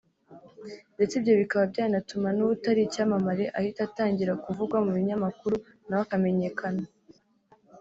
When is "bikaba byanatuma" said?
1.41-2.27